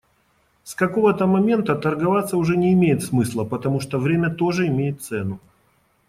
С 0.63 0.73
какого-то 0.73 1.27
момента 1.27 1.75
торговаться 1.75 2.35
уже 2.35 2.57
не 2.57 2.73
имеет 2.73 3.03
смысла, 3.03 3.43
потому 3.45 3.79
что 3.79 3.99
время 3.99 4.31
тоже 4.33 4.65
имеет 4.65 5.03
цену. 5.03 5.39